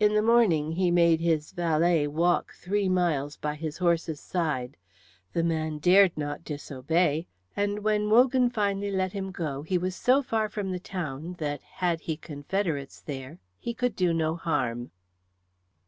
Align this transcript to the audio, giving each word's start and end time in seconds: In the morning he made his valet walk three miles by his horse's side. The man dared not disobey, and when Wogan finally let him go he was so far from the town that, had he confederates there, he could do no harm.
In 0.00 0.14
the 0.14 0.22
morning 0.22 0.72
he 0.72 0.90
made 0.90 1.20
his 1.20 1.52
valet 1.52 2.08
walk 2.08 2.52
three 2.52 2.88
miles 2.88 3.36
by 3.36 3.54
his 3.54 3.78
horse's 3.78 4.18
side. 4.18 4.76
The 5.34 5.44
man 5.44 5.78
dared 5.78 6.18
not 6.18 6.42
disobey, 6.42 7.28
and 7.54 7.78
when 7.84 8.10
Wogan 8.10 8.50
finally 8.50 8.90
let 8.90 9.12
him 9.12 9.30
go 9.30 9.62
he 9.62 9.78
was 9.78 9.94
so 9.94 10.20
far 10.20 10.48
from 10.48 10.72
the 10.72 10.80
town 10.80 11.34
that, 11.38 11.62
had 11.62 12.00
he 12.00 12.16
confederates 12.16 13.00
there, 13.02 13.38
he 13.60 13.72
could 13.72 13.94
do 13.94 14.12
no 14.12 14.34
harm. 14.34 14.90